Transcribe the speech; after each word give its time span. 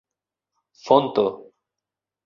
fonto 0.83 1.27